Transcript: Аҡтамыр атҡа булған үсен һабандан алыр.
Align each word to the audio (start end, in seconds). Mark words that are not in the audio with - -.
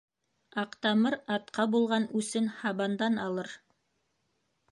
Аҡтамыр 0.61 1.15
атҡа 1.35 1.65
булған 1.75 2.07
үсен 2.21 2.49
һабандан 2.61 3.21
алыр. 3.27 3.53